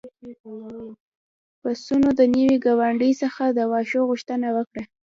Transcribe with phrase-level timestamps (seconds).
[1.61, 4.83] پسونو د نوي ګاونډي څخه د واښو غوښتنه وکړه.